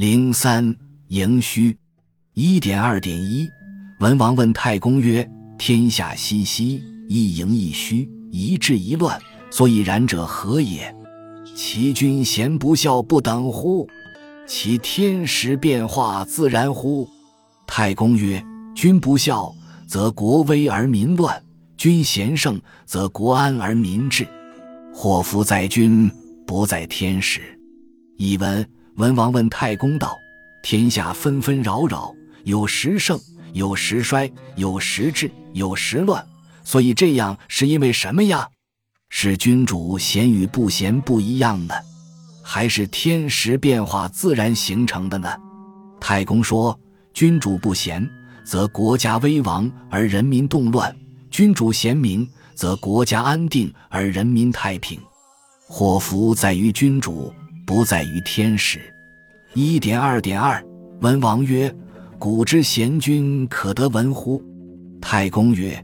[0.00, 0.74] 零三
[1.08, 1.76] 盈虚，
[2.32, 3.46] 一点二点一。
[3.98, 5.30] 文王问太公曰
[5.60, 10.90] ：“天下熙熙，一盈一虚，一治一乱，所以然者何也？
[11.54, 13.86] 其君贤不孝不等乎？
[14.46, 17.06] 其天时变化自然乎？”
[17.68, 18.42] 太公曰
[18.74, 19.54] ：“君不孝，
[19.86, 21.38] 则国危而民乱；
[21.76, 24.26] 君贤圣，则国安而民治。
[24.94, 26.10] 祸福在君，
[26.46, 27.42] 不在天时。”
[28.16, 28.66] 译文。
[29.00, 30.20] 文王问太公道
[30.62, 32.14] ：“天下纷纷扰扰，
[32.44, 33.18] 有时盛，
[33.54, 36.22] 有时衰，有时治，有时乱。
[36.64, 38.46] 所以这样是因为什么呀？
[39.08, 41.74] 是君主贤与不贤不一样呢，
[42.42, 45.34] 还是天时变化自然形成的呢？”
[45.98, 46.78] 太公说
[47.14, 48.06] ：“君主不贤，
[48.44, 50.94] 则国家危亡而人民动乱；
[51.30, 55.00] 君主贤明，则国家安定而人民太平。
[55.66, 57.32] 祸福在于君主。”
[57.70, 58.80] 不在于天时。
[59.54, 60.60] 一点二点二，
[61.02, 61.72] 文王曰
[62.18, 64.42] ：“古之贤君可得闻乎？”
[65.00, 65.80] 太公曰：“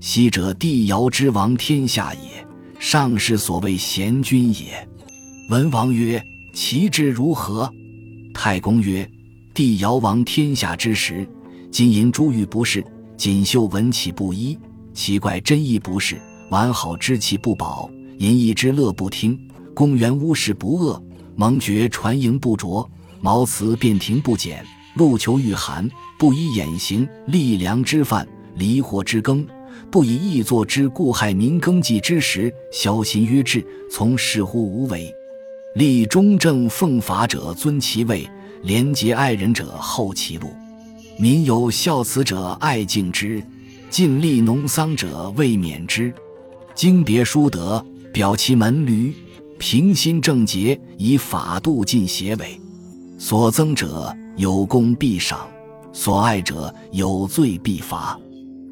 [0.00, 2.46] 昔者帝尧之王天下也，
[2.78, 4.86] 上是所谓贤君也。”
[5.48, 7.72] 文王曰：“其志如何？”
[8.34, 9.10] 太公曰
[9.54, 11.26] ：“帝尧王天下之时，
[11.70, 12.84] 金银珠玉不是，
[13.16, 14.58] 锦绣文器不一，
[14.92, 19.40] 奇怪珍异不是，完好之器不保，淫逸之乐不听，
[19.74, 21.02] 公园屋室不恶。”
[21.40, 22.86] 蒙爵传营不着，
[23.22, 29.46] 毛辞便庭不减，路求御寒，不以眼行；立粮之饭，离火之羹，
[29.90, 35.10] 不以易作之故害民耕绩之时，小心约制，从事乎无为。
[35.76, 38.28] 立忠正奉法者尊其位，
[38.62, 40.52] 廉洁爱人者厚其禄。
[41.18, 43.42] 民有孝慈者爱敬之，
[43.88, 46.12] 尽力农桑者未免之。
[46.74, 47.82] 经别书德，
[48.12, 49.14] 表其门闾。
[49.60, 52.58] 平心正节，以法度尽邪伪。
[53.18, 55.46] 所增者有功必赏，
[55.92, 58.18] 所爱者有罪必罚。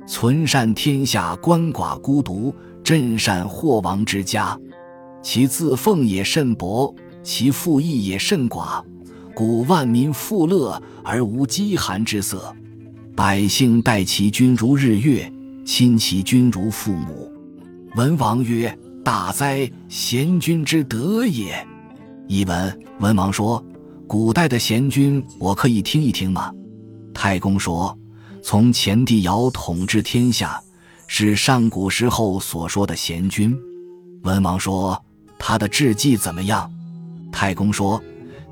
[0.06, 2.50] 存善天下，鳏寡孤独；
[2.83, 4.59] 镇善祸亡之家。
[5.22, 8.82] 其自奉也甚薄，其富义也甚寡。
[9.34, 12.56] 古万民富乐而无饥寒之色。
[13.15, 15.31] 百姓待其君如日月，
[15.66, 17.31] 亲其君如父母。
[17.94, 18.75] 文王曰。
[19.10, 21.66] 大哉贤君之德也！
[22.26, 23.64] 译文：文王说
[24.06, 26.52] ：“古代的贤君，我可以听一听吗？”
[27.14, 27.98] 太公说
[28.44, 30.60] ：“从前帝尧统治天下，
[31.06, 33.56] 是上古时候所说的贤君。”
[34.24, 35.02] 文王说
[35.41, 36.70] ：“他的事迹怎么样？”
[37.32, 37.98] 太公说：“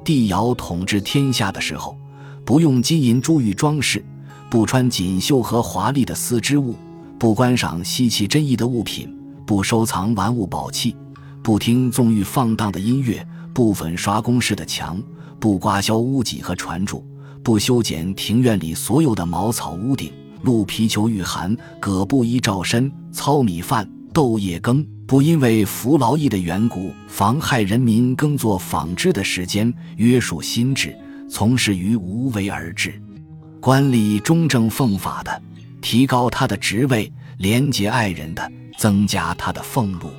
[0.03, 1.99] 帝尧统治天下的时候，
[2.47, 4.03] 不用金银珠玉装饰，
[4.49, 6.75] 不穿锦绣和华丽的丝织物，
[7.19, 9.15] 不观赏稀奇珍异的物品。”
[9.47, 10.97] 不收藏玩物宝器，
[11.41, 13.25] 不听纵欲放荡的音乐，
[13.55, 15.01] 不粉刷宫室的墙，
[15.39, 17.07] 不刮削屋脊和船柱，
[17.45, 20.13] 不修剪庭院里所有的茅草屋顶，
[20.43, 30.99] 鹿皮裘御寒，葛布衣罩身，糙米饭，豆叶羹，不因为服劳役的缘故妨害人民耕作纺织的时间，约束心智，
[31.31, 33.01] 从事于无为而治。
[33.61, 35.41] 官吏忠正奉法的，
[35.81, 37.09] 提高他的职位；
[37.39, 38.51] 廉洁爱人的。
[38.77, 40.11] 增加他的俸禄，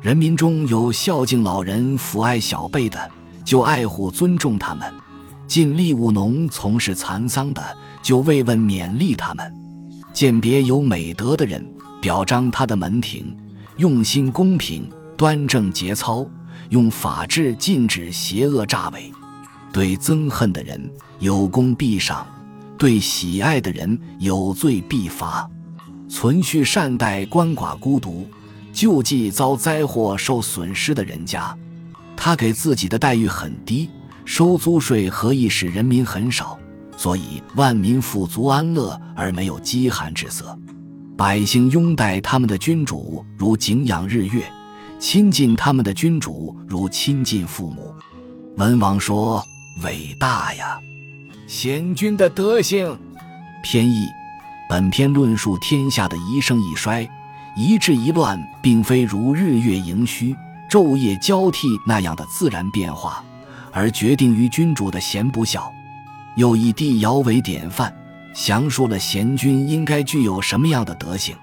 [0.00, 3.10] 人民中有孝敬老人、抚爱小辈的，
[3.44, 4.86] 就爱护尊重他们；
[5.46, 7.62] 尽力务农、从事蚕桑的，
[8.02, 9.46] 就慰问勉励他们；
[10.12, 11.66] 鉴别有美德的人，
[12.00, 13.24] 表彰他的门庭；
[13.78, 16.26] 用心公平、端正节操，
[16.68, 19.10] 用法治禁止邪恶诈伪；
[19.72, 22.26] 对憎恨的人有功必赏，
[22.76, 25.48] 对喜爱的人有罪必罚。
[26.08, 28.28] 存续善待鳏寡孤独，
[28.72, 31.56] 救济遭灾祸受损失的人家。
[32.16, 33.90] 他给自己的待遇很低，
[34.24, 36.58] 收租税何以使人民很少？
[36.96, 40.58] 所以万民富足安乐而没有饥寒之色。
[41.16, 44.44] 百姓拥戴他们的君主如敬仰日月，
[44.98, 47.94] 亲近他们的君主如亲近父母。
[48.56, 49.44] 文王说
[49.84, 50.80] ：“伟大呀，
[51.46, 52.98] 贤君的德行。”
[53.62, 54.06] 偏义。
[54.68, 57.08] 本篇论述天下的一盛一衰、
[57.54, 60.34] 一治一乱，并非如日月盈虚、
[60.68, 63.24] 昼夜交替那样的自然变化，
[63.70, 65.72] 而决定于君主的贤不孝。
[66.34, 67.94] 又以帝尧为典范，
[68.34, 71.36] 详述了贤君应该具有什么样的德行。